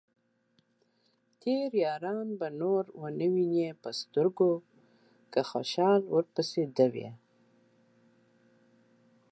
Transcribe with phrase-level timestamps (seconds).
[1.41, 4.51] تېر ياران به نور ؤنه وينې په سترګو،
[5.31, 7.09] که خوشال ورپسې دوې